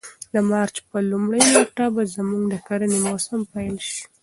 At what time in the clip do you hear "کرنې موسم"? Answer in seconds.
2.67-3.39